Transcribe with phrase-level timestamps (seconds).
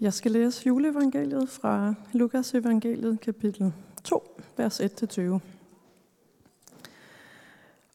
[0.00, 3.72] Jeg skal læse juleevangeliet fra Lukas evangeliet, kapitel
[4.04, 5.38] 2, vers 1-20.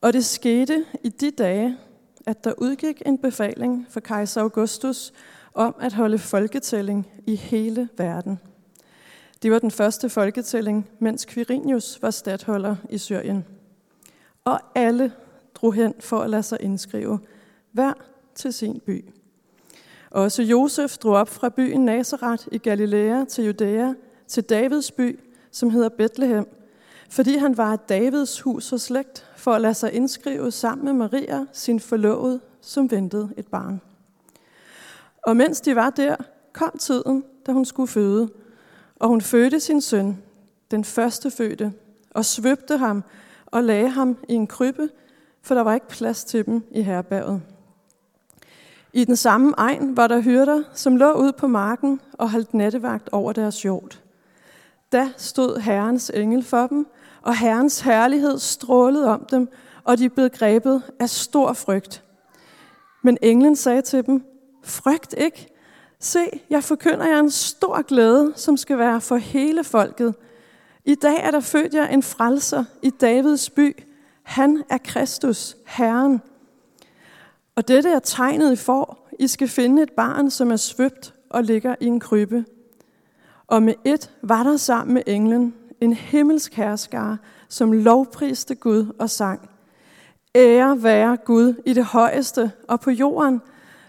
[0.01, 1.77] Og det skete i de dage,
[2.25, 5.13] at der udgik en befaling fra kejser Augustus
[5.53, 8.39] om at holde folketælling i hele verden.
[9.41, 13.45] Det var den første folketælling, mens Quirinius var stadholder i Syrien.
[14.45, 15.13] Og alle
[15.55, 17.19] drog hen for at lade sig indskrive,
[17.71, 17.93] hver
[18.35, 19.05] til sin by.
[20.11, 23.93] Også Josef drog op fra byen Nazareth i Galilea til Judæa,
[24.27, 25.19] til Davids by,
[25.51, 26.47] som hedder Bethlehem,
[27.09, 30.93] fordi han var af Davids hus og slægt, for at lade sig indskrive sammen med
[30.93, 33.81] Maria, sin forlovede, som ventede et barn.
[35.23, 36.15] Og mens de var der,
[36.53, 38.29] kom tiden, da hun skulle føde,
[38.95, 40.17] og hun fødte sin søn,
[40.71, 41.73] den første fødte,
[42.11, 43.03] og svøbte ham
[43.45, 44.89] og lagde ham i en krybbe,
[45.41, 47.41] for der var ikke plads til dem i herberget.
[48.93, 53.09] I den samme egen var der hyrder, som lå ud på marken og holdt nattevagt
[53.11, 53.99] over deres jord.
[54.91, 56.87] Da stod Herrens engel for dem,
[57.21, 59.49] og Herrens herlighed strålede om dem,
[59.83, 62.03] og de blev grebet af stor frygt.
[63.03, 64.23] Men englen sagde til dem,
[64.63, 65.47] frygt ikke.
[65.99, 70.15] Se, jeg forkynder jer en stor glæde, som skal være for hele folket.
[70.85, 73.83] I dag er der født jer en frelser i Davids by.
[74.23, 76.21] Han er Kristus, Herren.
[77.55, 79.07] Og dette er tegnet, I får.
[79.19, 82.45] I skal finde et barn, som er svøbt og ligger i en krybbe.
[83.47, 87.17] Og med et var der sammen med englen en himmelsk herskare,
[87.49, 89.49] som lovpriste Gud og sang.
[90.35, 93.41] Ære være Gud i det højeste og på jorden.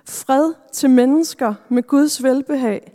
[0.04, 2.92] Fred til mennesker med Guds velbehag.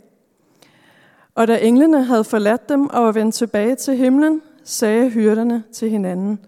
[1.34, 5.90] Og da englene havde forladt dem og var vendt tilbage til himlen, sagde hyrderne til
[5.90, 6.38] hinanden,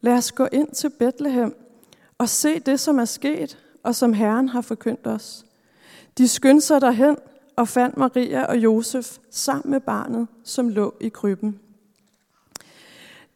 [0.00, 1.54] Lad os gå ind til Bethlehem
[2.18, 5.44] og se det, som er sket, og som Herren har forkyndt os.
[6.18, 7.16] De skyndte sig derhen
[7.56, 11.60] og fandt Maria og Josef sammen med barnet, som lå i krybben.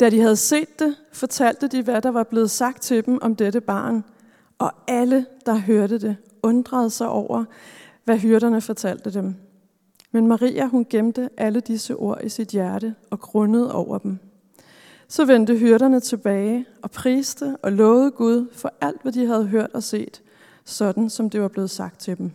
[0.01, 3.37] Da de havde set det, fortalte de, hvad der var blevet sagt til dem om
[3.37, 4.05] dette barn,
[4.59, 7.45] og alle, der hørte det, undrede sig over,
[8.05, 9.35] hvad hyrderne fortalte dem.
[10.13, 14.19] Men Maria, hun gemte alle disse ord i sit hjerte og grundede over dem.
[15.09, 19.71] Så vendte hyrderne tilbage og priste og lovede Gud for alt, hvad de havde hørt
[19.75, 20.23] og set,
[20.65, 22.31] sådan som det var blevet sagt til dem.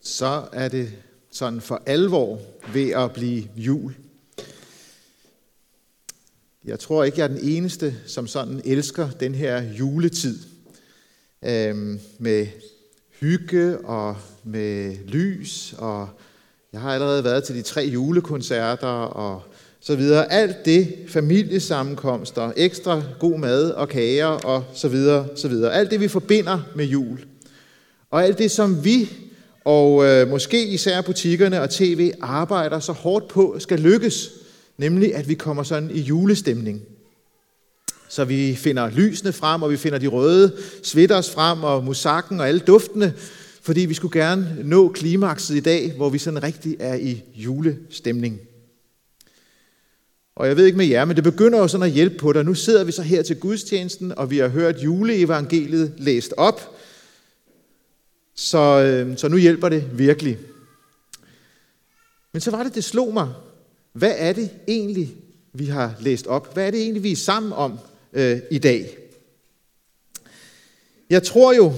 [0.00, 0.92] Så er det
[1.30, 2.38] sådan for alvor
[2.72, 3.94] ved at blive jul.
[6.64, 10.38] Jeg tror ikke, jeg er den eneste, som sådan elsker den her juletid.
[11.44, 12.46] Øhm, med
[13.20, 16.08] hygge og med lys, og
[16.72, 19.42] jeg har allerede været til de tre julekoncerter og
[19.80, 20.32] så videre.
[20.32, 25.74] Alt det, familiesammenkomster, ekstra god mad og kager og så videre, så videre.
[25.74, 27.18] Alt det, vi forbinder med jul.
[28.10, 29.08] Og alt det, som vi
[29.64, 34.30] og øh, måske især butikkerne og tv arbejder så hårdt på, skal lykkes.
[34.78, 36.82] Nemlig, at vi kommer sådan i julestemning.
[38.08, 40.52] Så vi finder lysene frem, og vi finder de røde
[40.82, 43.14] svitters frem, og musakken og alle duftene,
[43.62, 48.40] fordi vi skulle gerne nå klimakset i dag, hvor vi sådan rigtig er i julestemning.
[50.38, 52.44] Og jeg ved ikke med jer, men det begynder jo sådan at hjælpe på dig.
[52.44, 56.76] Nu sidder vi så her til gudstjenesten, og vi har hørt juleevangeliet læst op.
[58.34, 60.38] Så, øh, så nu hjælper det virkelig.
[62.32, 63.28] Men så var det, det slog mig.
[63.92, 65.14] Hvad er det egentlig,
[65.52, 66.54] vi har læst op?
[66.54, 67.78] Hvad er det egentlig, vi er sammen om
[68.12, 68.98] øh, i dag?
[71.10, 71.72] Jeg tror jo,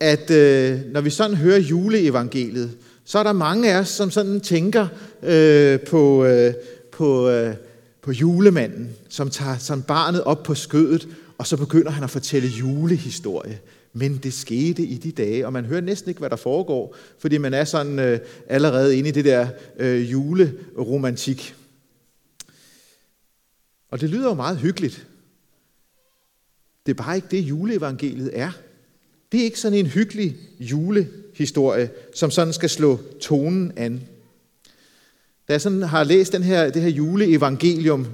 [0.00, 2.70] at øh, når vi sådan hører juleevangeliet,
[3.04, 4.88] så er der mange af os, som sådan tænker
[5.22, 6.54] øh, på, øh,
[6.90, 7.54] på øh,
[8.02, 11.08] på julemanden, som tager som barnet op på skødet,
[11.38, 13.60] og så begynder han at fortælle julehistorie.
[13.92, 17.38] Men det skete i de dage, og man hører næsten ikke, hvad der foregår, fordi
[17.38, 19.48] man er sådan øh, allerede inde i det der
[19.78, 21.54] øh, juleromantik.
[23.90, 25.06] Og det lyder jo meget hyggeligt.
[26.86, 28.50] Det er bare ikke det, juleevangeliet er.
[29.32, 34.02] Det er ikke sådan en hyggelig julehistorie, som sådan skal slå tonen an.
[35.48, 38.06] Da jeg sådan har læst den her, det her juleevangelium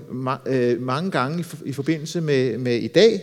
[0.47, 3.23] øh, mange gange i forbindelse med, med i dag,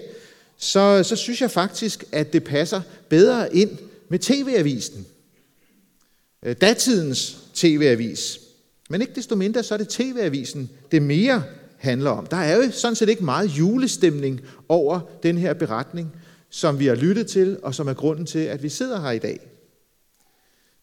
[0.58, 3.78] så, så synes jeg faktisk, at det passer bedre ind
[4.10, 5.06] med tv-avisen.
[6.46, 8.40] Øh, datidens tv-avis.
[8.90, 11.44] Men ikke desto mindre, så er det tv-avisen, det mere
[11.78, 12.26] handler om.
[12.26, 16.12] Der er jo sådan set ikke meget julestemning over den her beretning,
[16.50, 19.20] som vi har lyttet til, og som er grunden til, at vi sidder her i
[19.20, 19.40] dag.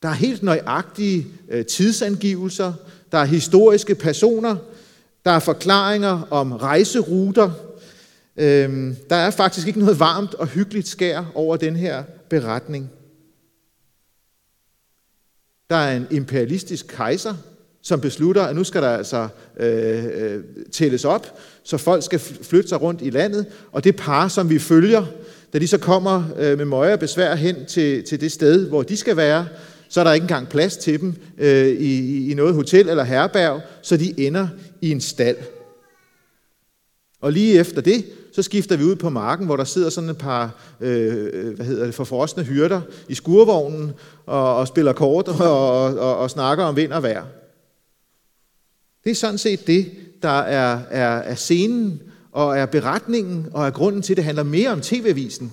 [0.03, 2.73] Der er helt nøjagtige øh, tidsangivelser,
[3.13, 4.57] der er historiske personer,
[5.25, 7.51] der er forklaringer om rejseruter.
[8.37, 12.91] Øhm, der er faktisk ikke noget varmt og hyggeligt skær over den her beretning.
[15.71, 17.35] Der er en imperialistisk kejser,
[17.83, 19.29] som beslutter, at nu skal der altså
[19.61, 23.47] øh, øh, tælles op, så folk skal flytte sig rundt i landet.
[23.73, 25.07] Og det par, som vi følger,
[25.53, 28.83] da de så kommer øh, med møje og besvær hen til, til det sted, hvor
[28.83, 29.47] de skal være,
[29.93, 33.61] så er der ikke engang plads til dem øh, i, i noget hotel eller herberg,
[33.83, 34.49] så de ender
[34.81, 35.37] i en stald.
[37.21, 40.19] Og lige efter det, så skifter vi ud på marken, hvor der sidder sådan et
[40.19, 40.51] par
[40.81, 43.93] øh, øh, hvad hedder det, forfrosne hyrder i skurvognen
[44.27, 47.25] og, og spiller kort og, og, og, og snakker om vind og vejr.
[49.05, 49.91] Det er sådan set det,
[50.23, 52.03] der er, er, er scenen
[52.33, 55.53] og er beretningen og er grunden til, at det handler mere om tv-avisen.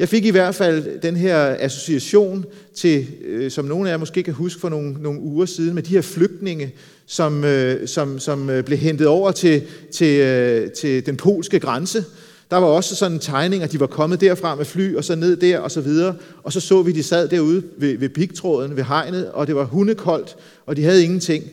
[0.00, 2.44] Jeg fik i hvert fald den her association
[2.74, 5.82] til, øh, som nogle af jer måske kan huske for nogle, nogle uger siden, med
[5.82, 6.74] de her flygtninge,
[7.06, 9.62] som, øh, som, som øh, blev hentet over til,
[9.92, 12.04] til, øh, til den polske grænse.
[12.50, 15.14] Der var også sådan en tegning, at de var kommet derfra med fly, og så
[15.14, 16.16] ned der, og så videre.
[16.42, 19.56] Og så så vi, at de sad derude ved, ved pigtråden, ved hegnet, og det
[19.56, 20.36] var hundekoldt,
[20.66, 21.44] og de havde ingenting.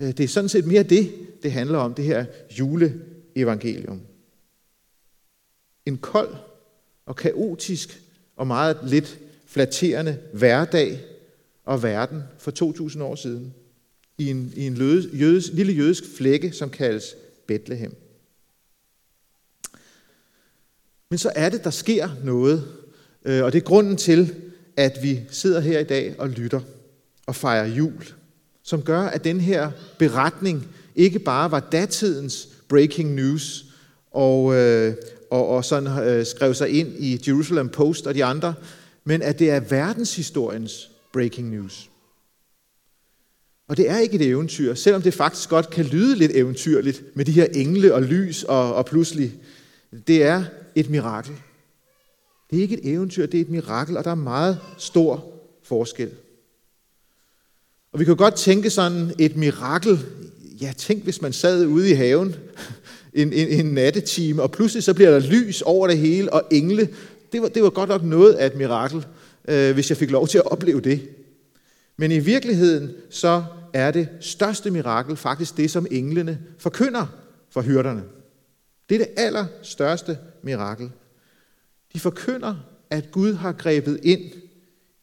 [0.00, 1.10] Øh, det er sådan set mere det,
[1.42, 2.24] det handler om, det her
[2.58, 4.00] juleevangelium.
[5.86, 6.28] En kold
[7.08, 8.02] og kaotisk
[8.36, 11.00] og meget lidt flatterende hverdag
[11.64, 13.54] og verden for 2000 år siden
[14.18, 17.16] i en, i en løde, jødes, lille jødisk flække, som kaldes
[17.46, 17.96] Bethlehem.
[21.10, 22.64] Men så er det, der sker noget,
[23.24, 24.34] øh, og det er grunden til,
[24.76, 26.60] at vi sidder her i dag og lytter
[27.26, 28.04] og fejrer jul,
[28.62, 33.64] som gør, at den her beretning ikke bare var datidens breaking news,
[34.10, 34.94] og, øh,
[35.30, 38.54] og, og sådan øh, skrev sig ind i Jerusalem Post og de andre,
[39.04, 41.90] men at det er verdenshistoriens breaking news.
[43.68, 47.24] Og det er ikke et eventyr, selvom det faktisk godt kan lyde lidt eventyrligt med
[47.24, 49.32] de her engle og lys og, og pludselig.
[50.06, 50.44] Det er
[50.74, 51.32] et mirakel.
[52.50, 55.32] Det er ikke et eventyr, det er et mirakel, og der er meget stor
[55.62, 56.10] forskel.
[57.92, 59.98] Og vi kan godt tænke sådan et mirakel.
[60.60, 62.34] Ja, tænk hvis man sad ude i haven
[63.14, 66.88] en, en, en nattetime, og pludselig så bliver der lys over det hele, og engle.
[67.32, 69.06] Det var, det var godt nok noget af et mirakel,
[69.48, 71.08] øh, hvis jeg fik lov til at opleve det.
[71.96, 77.06] Men i virkeligheden så er det største mirakel faktisk det, som englene forkynder
[77.50, 78.02] for hyrderne.
[78.88, 80.90] Det er det allerstørste mirakel.
[81.92, 82.54] De forkynder,
[82.90, 84.22] at Gud har grebet ind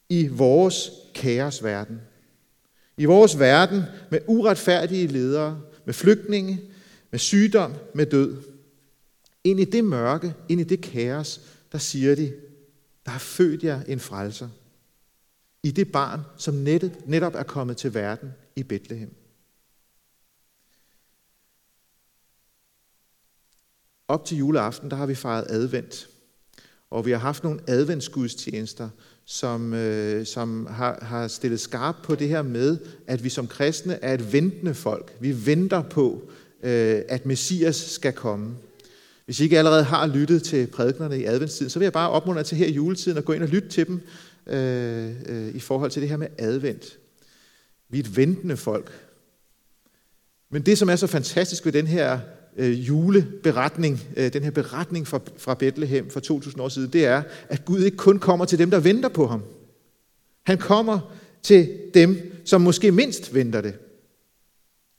[0.10, 2.02] i vores kaosverden.
[2.98, 6.62] I vores verden med uretfærdige ledere, med flygtninge,
[7.16, 8.44] med sygdom, med død.
[9.44, 11.42] Ind i det mørke, ind i det kaos,
[11.72, 12.34] der siger de,
[13.06, 14.50] der har født jer en frelser.
[15.64, 19.16] I det barn, som nettet, netop er kommet til verden i Bethlehem.
[24.08, 26.10] Op til juleaften, der har vi fejret advent.
[26.90, 28.90] Og vi har haft nogle adventsgudstjenester,
[29.26, 32.78] som, øh, som har, har stillet skarp på det her med,
[33.08, 35.18] at vi som kristne er et ventende folk.
[35.20, 36.30] Vi venter på,
[36.66, 38.56] Øh, at Messias skal komme.
[39.26, 42.44] Hvis I ikke allerede har lyttet til prædiknerne i adventstiden, så vil jeg bare opmuntre
[42.44, 44.02] til her i juletiden at gå ind og lytte til dem
[44.48, 46.98] øh, øh, i forhold til det her med advent.
[47.90, 48.92] Vi er et ventende folk.
[50.50, 52.20] Men det, som er så fantastisk ved den her
[52.58, 57.24] øh, juleberetning, øh, den her beretning fra, fra Bethlehem for 2000 år siden, det er,
[57.50, 59.44] at Gud ikke kun kommer til dem, der venter på ham.
[60.46, 63.74] Han kommer til dem, som måske mindst venter det.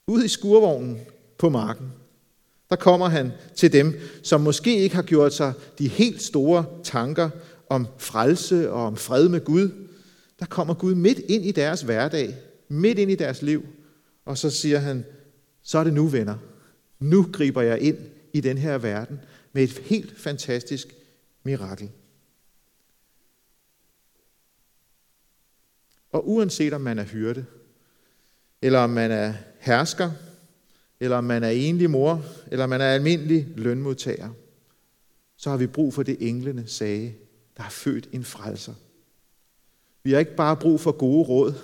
[0.07, 1.01] Ude i skurvognen
[1.39, 1.93] på marken,
[2.71, 7.31] der kommer han til dem, som måske ikke har gjort sig de helt store tanker
[7.69, 9.71] om frelse og om fred med Gud.
[10.39, 12.37] Der kommer Gud midt ind i deres hverdag,
[12.69, 13.67] midt ind i deres liv,
[14.25, 15.05] og så siger han,
[15.63, 16.37] så er det nu, venner.
[16.99, 17.99] Nu griber jeg ind
[18.33, 19.21] i den her verden
[19.53, 20.95] med et helt fantastisk
[21.43, 21.91] mirakel.
[26.13, 27.45] Og uanset om man er hyrde,
[28.63, 30.11] eller om man er hersker,
[31.01, 34.31] eller om man er enlig mor, eller om man er almindelig lønmodtager,
[35.37, 37.15] så har vi brug for det englene sagde,
[37.57, 38.75] der har født en frelser.
[40.03, 41.55] Vi har ikke bare brug for gode råd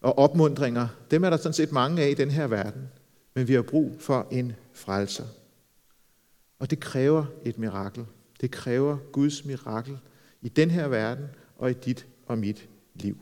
[0.00, 0.88] og opmundringer.
[1.10, 2.88] Dem er der sådan set mange af i den her verden.
[3.34, 5.24] Men vi har brug for en frelser.
[6.58, 8.06] Og det kræver et mirakel.
[8.40, 9.98] Det kræver Guds mirakel
[10.42, 11.24] i den her verden
[11.56, 13.16] og i dit og mit liv.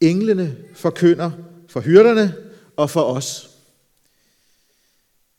[0.00, 1.30] Englene forkynder
[1.68, 2.34] for hyrderne
[2.76, 3.50] og for os.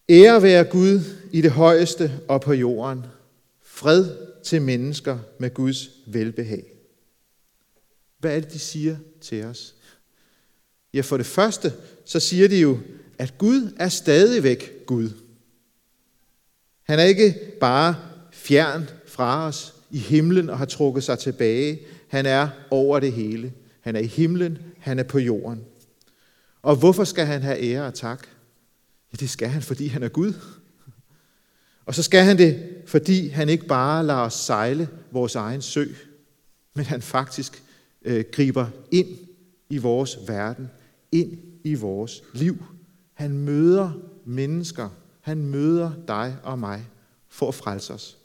[0.09, 0.99] Ære være Gud
[1.31, 3.05] i det højeste og på jorden.
[3.61, 4.09] Fred
[4.43, 6.63] til mennesker med Guds velbehag.
[8.19, 9.75] Hvad er det, de siger til os?
[10.93, 11.73] Ja, for det første,
[12.05, 12.79] så siger de jo,
[13.17, 15.09] at Gud er stadigvæk Gud.
[16.83, 17.95] Han er ikke bare
[18.31, 21.79] fjern fra os i himlen og har trukket sig tilbage.
[22.07, 23.53] Han er over det hele.
[23.81, 25.65] Han er i himlen, han er på jorden.
[26.63, 28.27] Og hvorfor skal han have ære og tak?
[29.11, 30.33] Ja, det skal han, fordi han er Gud.
[31.85, 35.85] Og så skal han det, fordi han ikke bare lader os sejle vores egen sø,
[36.73, 37.63] men han faktisk
[38.01, 39.07] øh, griber ind
[39.69, 40.69] i vores verden,
[41.11, 42.63] ind i vores liv.
[43.13, 43.91] Han møder
[44.25, 44.89] mennesker,
[45.21, 46.85] han møder dig og mig
[47.29, 48.17] for at frelse os.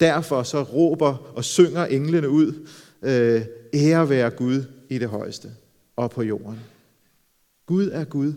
[0.00, 2.68] Derfor så råber og synger englene ud,
[3.02, 3.42] øh,
[3.74, 5.50] ære være Gud i det højeste
[5.96, 6.60] og på jorden.
[7.70, 8.34] Gud er Gud,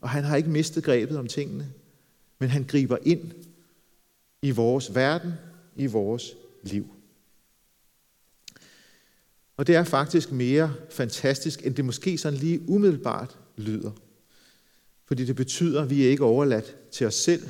[0.00, 1.72] og han har ikke mistet grebet om tingene,
[2.38, 3.32] men han griber ind
[4.42, 5.32] i vores verden,
[5.76, 6.94] i vores liv.
[9.56, 13.90] Og det er faktisk mere fantastisk, end det måske sådan lige umiddelbart lyder.
[15.04, 17.48] Fordi det betyder, at vi er ikke overladt til os selv.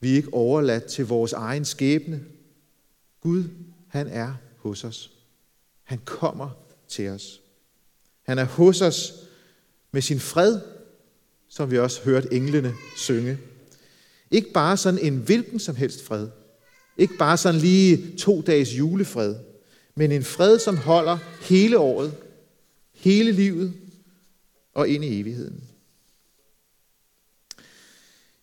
[0.00, 2.24] Vi er ikke overladt til vores egen skæbne.
[3.20, 3.44] Gud,
[3.88, 5.12] han er hos os.
[5.82, 6.50] Han kommer
[6.88, 7.42] til os.
[8.22, 9.25] Han er hos os
[9.96, 10.60] med sin fred,
[11.48, 13.38] som vi også hørt englene synge.
[14.30, 16.28] Ikke bare sådan en hvilken som helst fred.
[16.96, 19.36] Ikke bare sådan lige to dages julefred.
[19.94, 22.14] Men en fred, som holder hele året,
[22.92, 23.74] hele livet
[24.74, 25.64] og ind i evigheden.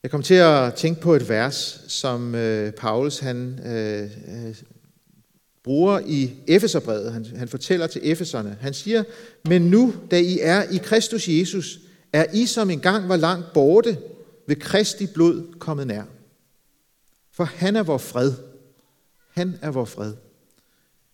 [0.03, 4.55] Jeg kom til at tænke på et vers, som øh, Paulus han, øh, øh,
[5.63, 7.13] bruger i Efeserbrevet.
[7.13, 8.58] Han, han fortæller til Efeserne.
[8.62, 9.03] Han siger,
[9.48, 11.79] men nu, da I er i Kristus Jesus,
[12.13, 13.98] er I, som engang var langt borte,
[14.48, 16.03] ved Kristi blod kommet nær.
[17.32, 18.34] For han er vor fred.
[19.32, 20.13] Han er vor fred.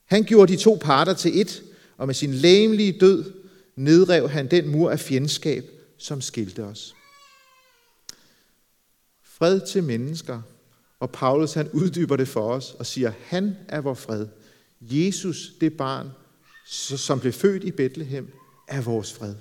[0.05, 1.63] Han gjorde de to parter til et,
[1.97, 3.33] og med sin læmelige død
[3.75, 5.65] nedrev han den mur af fjendskab,
[5.97, 6.95] som skilte os.
[9.23, 10.41] Fred til mennesker,
[10.99, 14.27] og Paulus han uddyber det for os og siger, han er vor fred.
[14.81, 16.09] Jesus, det barn,
[16.97, 18.33] som blev født i Bethlehem,
[18.67, 19.35] er vores fred.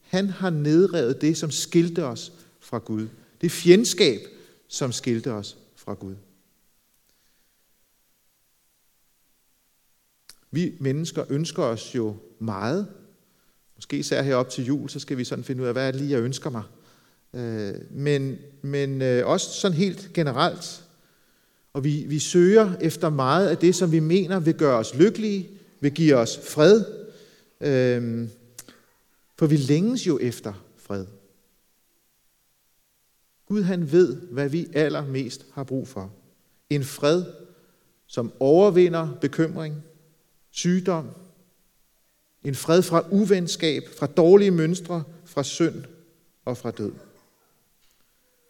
[0.00, 3.08] Han har nedrevet det, som skilte os fra Gud.
[3.40, 4.20] Det fjendskab,
[4.68, 6.14] som skilte os fra Gud.
[10.50, 12.88] Vi mennesker ønsker os jo meget.
[13.76, 16.00] Måske især herop til jul, så skal vi sådan finde ud af, hvad er det
[16.00, 16.62] lige, jeg ønsker mig.
[17.34, 20.84] Øh, men, men øh, også sådan helt generelt.
[21.78, 25.50] Og vi, vi søger efter meget af det, som vi mener vil gøre os lykkelige,
[25.80, 26.84] vil give os fred.
[27.60, 28.30] Øhm,
[29.38, 31.06] for vi længes jo efter fred.
[33.46, 36.12] Gud han ved, hvad vi allermest har brug for.
[36.70, 37.24] En fred,
[38.06, 39.74] som overvinder bekymring,
[40.50, 41.08] sygdom,
[42.44, 45.84] en fred fra uvenskab, fra dårlige mønstre, fra synd
[46.44, 46.92] og fra død.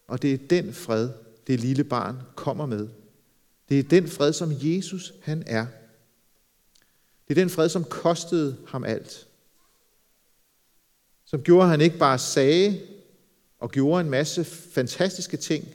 [0.06, 1.10] Og det er den fred,
[1.46, 2.88] det lille barn kommer med.
[3.68, 5.66] Det er den fred, som Jesus han er.
[7.28, 9.26] Det er den fred, som kostede ham alt.
[11.24, 12.80] Som gjorde, at han ikke bare sagde
[13.58, 15.68] og gjorde en masse fantastiske ting,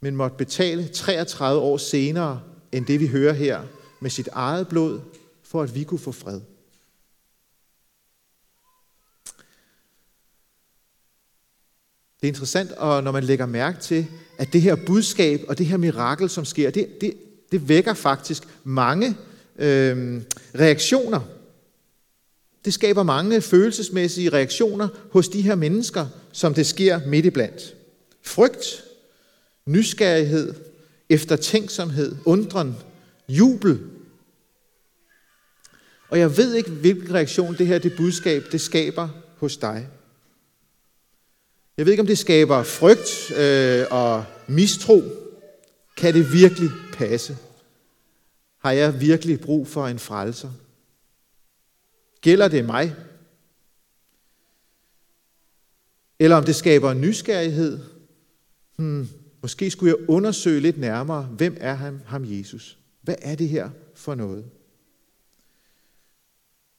[0.00, 2.42] men måtte betale 33 år senere,
[2.72, 3.62] end det vi hører her,
[4.00, 5.00] med sit eget blod,
[5.42, 6.40] for at vi kunne få fred.
[12.24, 14.06] Det er interessant, og når man lægger mærke til,
[14.38, 17.14] at det her budskab og det her mirakel, som sker, det, det,
[17.52, 19.16] det vækker faktisk mange
[19.58, 20.22] øh,
[20.58, 21.20] reaktioner.
[22.64, 27.74] Det skaber mange følelsesmæssige reaktioner hos de her mennesker, som det sker midt iblandt.
[28.22, 28.84] Frygt,
[29.66, 30.54] nysgerrighed,
[31.08, 32.76] eftertænksomhed, undren,
[33.28, 33.80] jubel.
[36.08, 39.88] Og jeg ved ikke, hvilken reaktion det her det budskab det skaber hos dig.
[41.76, 45.02] Jeg ved ikke, om det skaber frygt øh, og mistro.
[45.96, 47.36] Kan det virkelig passe?
[48.58, 50.50] Har jeg virkelig brug for en frelser?
[52.20, 52.94] Gælder det mig?
[56.18, 57.78] Eller om det skaber nysgerrighed?
[58.76, 59.08] Hmm,
[59.42, 62.78] måske skulle jeg undersøge lidt nærmere, hvem er ham, ham Jesus?
[63.02, 64.44] Hvad er det her for noget?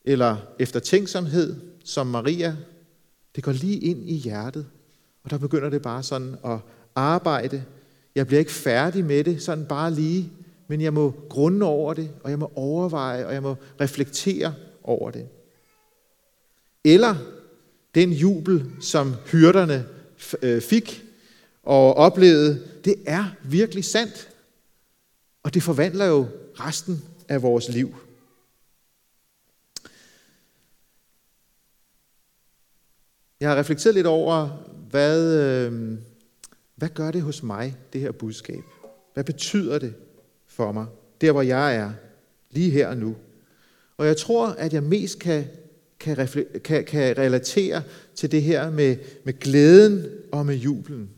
[0.06, 2.58] Eller eftertænksomhed, som Maria,
[3.36, 4.68] det går lige ind i hjertet.
[5.26, 6.60] Og der begynder det bare sådan at
[6.96, 7.64] arbejde.
[8.16, 10.32] Jeg bliver ikke færdig med det, sådan bare lige,
[10.68, 14.54] men jeg må grunde over det, og jeg må overveje, og jeg må reflektere
[14.84, 15.28] over det.
[16.84, 17.16] Eller
[17.96, 19.86] den jubel, som hyrderne
[20.42, 21.04] øh, fik
[21.64, 24.30] og oplevede, det er virkelig sandt.
[25.44, 26.28] Og det forvandler jo
[26.60, 27.96] resten af vores liv.
[33.40, 34.50] Jeg har reflekteret lidt over,
[34.90, 35.98] hvad, øh,
[36.76, 38.64] hvad gør det hos mig, det her budskab?
[39.14, 39.94] Hvad betyder det
[40.48, 40.86] for mig,
[41.22, 41.92] der hvor jeg er,
[42.52, 43.16] lige her og nu?
[43.98, 45.46] Og jeg tror, at jeg mest kan
[46.00, 47.84] kan, refle- kan, kan relatere
[48.16, 51.10] til det her med, med glæden og med jublen.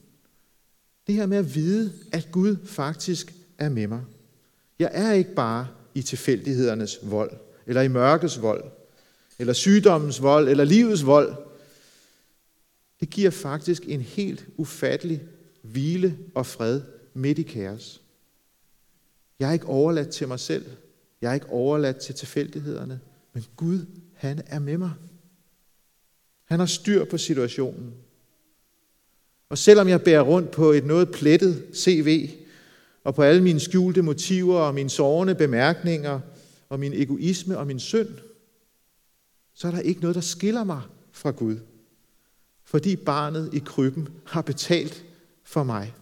[1.08, 4.02] Det her med at vide, at Gud faktisk er med mig.
[4.80, 7.32] Jeg er ikke bare i tilfældighedernes vold,
[7.68, 8.64] eller i mørkets vold,
[9.40, 11.36] eller sygdommens vold, eller livets vold.
[13.00, 15.24] Det giver faktisk en helt ufattelig
[15.62, 16.82] hvile og fred
[17.14, 18.02] midt i kaos.
[19.40, 20.66] Jeg er ikke overladt til mig selv.
[21.22, 23.00] Jeg er ikke overladt til tilfældighederne.
[23.34, 24.92] Men Gud, han er med mig.
[26.46, 27.94] Han har styr på situationen.
[29.50, 32.30] Og selvom jeg bærer rundt på et noget plettet CV,
[33.04, 36.20] og på alle mine skjulte motiver og mine sårende bemærkninger,
[36.70, 38.10] og min egoisme og min synd,
[39.54, 41.58] så er der ikke noget, der skiller mig fra Gud.
[42.68, 45.06] Fordi barnet i krybben har betalt
[45.44, 45.94] for mig.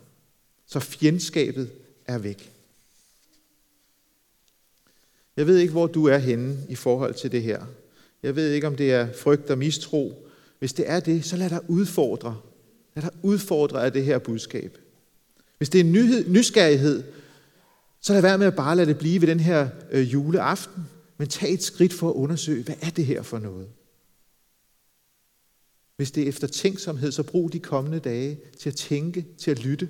[0.66, 1.72] Så fjendskabet
[2.06, 2.52] er væk.
[5.38, 7.66] Jeg ved ikke, hvor du er henne i forhold til det her.
[8.24, 10.28] Jeg ved ikke, om det er frygt og mistro.
[10.60, 12.38] Hvis det er det, så lad dig udfordre.
[12.96, 14.78] Lad dig udfordre af det her budskab.
[15.58, 17.04] Hvis det er nyhed, nysgerrighed,
[18.02, 20.84] så lad være med at bare lade det blive ved den her øh, juleaften,
[21.18, 23.68] men tag et skridt for at undersøge, hvad er det her for noget?
[25.96, 29.90] Hvis det er eftertænksomhed, så brug de kommende dage til at tænke, til at lytte.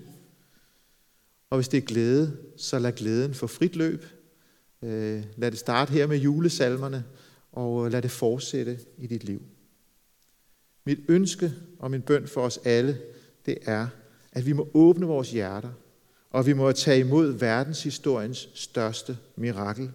[1.50, 4.06] Og hvis det er glæde, så lad glæden få frit løb.
[4.82, 7.04] Øh, lad det starte her med julesalmerne,
[7.52, 9.42] og øh, lad det fortsætte i dit liv.
[10.86, 13.02] Mit ønske og min bøn for os alle,
[13.46, 13.88] det er,
[14.32, 15.72] at vi må åbne vores hjerter,
[16.30, 19.92] og vi må tage imod verdenshistoriens største mirakel.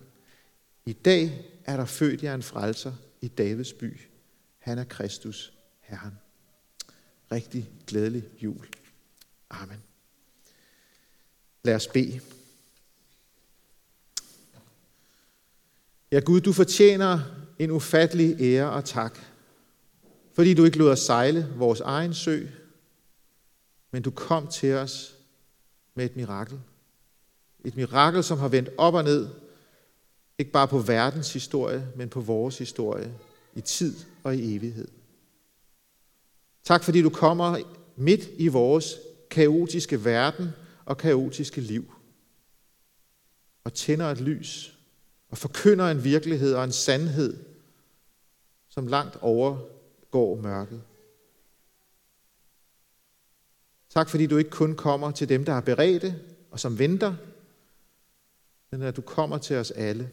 [0.87, 4.01] I dag er der født jer en frelser i Davids by.
[4.59, 5.53] Han er Kristus,
[5.91, 6.19] Herren.
[7.33, 8.69] Rigtig glædelig jul.
[9.51, 9.83] Amen.
[11.63, 12.21] Lad os bede.
[16.13, 17.21] Ja Gud, du fortjener
[17.59, 19.19] en ufattelig ære og tak,
[20.33, 22.47] fordi du ikke lod os sejle vores egen sø,
[23.91, 25.17] men du kom til os
[25.95, 26.61] med et mirakel.
[27.65, 29.29] Et mirakel, som har vendt op og ned,
[30.39, 33.15] ikke bare på verdens historie, men på vores historie,
[33.55, 34.89] i tid og i evighed.
[36.65, 37.59] Tak fordi du kommer
[37.97, 38.95] midt i vores
[39.31, 40.51] kaotiske verden
[40.85, 41.93] og kaotiske liv,
[43.65, 44.79] og tænder et lys,
[45.31, 47.45] og forkynder en virkelighed og en sandhed,
[48.69, 50.83] som langt overgår mørket.
[53.91, 56.21] Tak fordi du ikke kun kommer til dem, der er beredte
[56.51, 57.15] og som venter,
[58.71, 60.11] men at du kommer til os alle.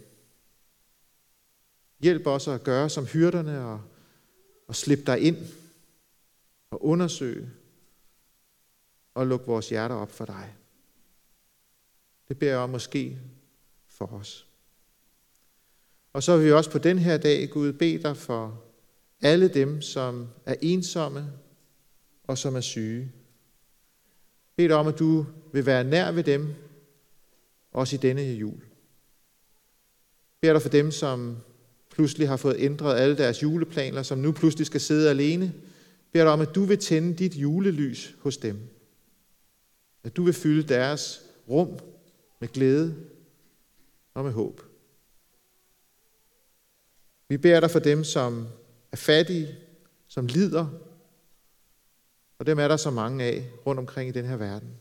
[1.99, 3.81] Hjælp os at gøre som hyrderne og,
[4.67, 5.37] og slippe dig ind
[6.71, 7.49] og undersøge
[9.13, 10.55] og lukke vores hjerter op for dig.
[12.27, 13.19] Det beder jeg om måske
[13.87, 14.47] for os.
[16.13, 18.63] Og så vil vi også på den her dag, Gud, bede dig for
[19.21, 21.31] alle dem, som er ensomme
[22.23, 23.11] og som er syge.
[24.55, 26.53] Bed dig om, at du vil være nær ved dem,
[27.71, 28.61] også i denne jul.
[30.41, 31.37] Bed dig for dem, som
[31.89, 35.53] pludselig har fået ændret alle deres juleplaner, som nu pludselig skal sidde alene
[36.17, 38.69] beder dig om, at du vil tænde dit julelys hos dem.
[40.03, 41.79] At du vil fylde deres rum
[42.39, 42.95] med glæde
[44.13, 44.61] og med håb.
[47.29, 48.47] Vi beder dig for dem, som
[48.91, 49.55] er fattige,
[50.07, 50.67] som lider,
[52.39, 54.77] og dem er der så mange af rundt omkring i den her verden.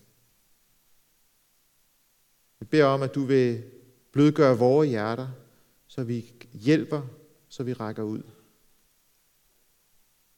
[2.61, 3.65] Vi beder om, at du vil
[4.13, 5.29] blødgøre vores hjerter,
[5.87, 7.03] så vi hjælper,
[7.49, 8.23] så vi rækker ud.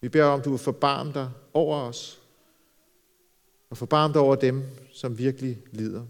[0.01, 2.23] Vi beder om, du vil forbarme dig over os,
[3.71, 6.07] og forbarme dig over dem, som virkelig lider.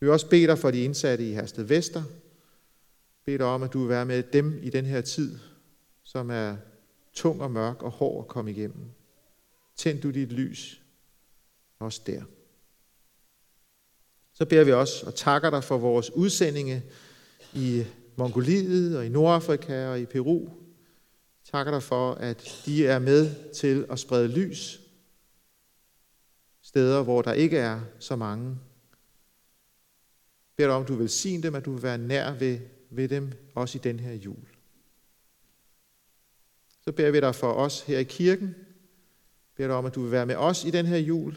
[0.00, 2.02] Vi vil også bede dig for de indsatte i Hersted Vester.
[3.24, 5.38] Bed dig om, at du vil være med dem i den her tid,
[6.02, 6.56] som er
[7.12, 8.84] tung og mørk og hård at komme igennem.
[9.76, 10.82] Tænd du dit lys
[11.78, 12.22] også der.
[14.32, 16.82] Så beder vi også og takker dig for vores udsendinge
[17.54, 17.84] i
[18.16, 20.48] Mongoliet og i Nordafrika og i Peru.
[21.52, 24.80] Takker dig for, at de er med til at sprede lys
[26.62, 28.58] steder, hvor der ikke er så mange.
[30.56, 32.60] Beder dig om, at du vil sige dem, at du vil være nær ved,
[32.90, 34.48] ved dem, også i den her jul.
[36.80, 38.54] Så beder vi dig for os her i kirken,
[39.56, 41.36] beder dig om, at du vil være med os i den her jul.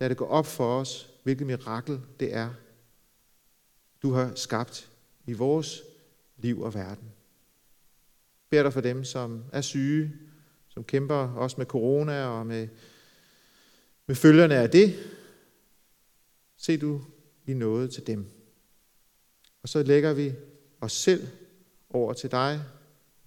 [0.00, 2.50] Lad det gå op for os, hvilket mirakel det er,
[4.02, 4.90] du har skabt
[5.26, 5.82] i vores
[6.36, 7.12] liv og verden.
[8.50, 10.12] Beder dig for dem, som er syge,
[10.68, 12.68] som kæmper også med corona og med,
[14.06, 14.94] med følgerne af det.
[16.56, 17.04] Se du
[17.46, 18.26] i noget til dem.
[19.62, 20.32] Og så lægger vi
[20.80, 21.28] os selv
[21.90, 22.60] over til dig,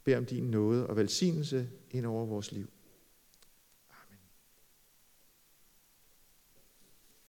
[0.03, 2.69] beder om din nåde og velsignelse ind over vores liv.